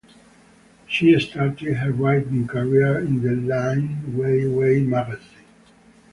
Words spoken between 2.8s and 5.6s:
in the Liwayway magazine.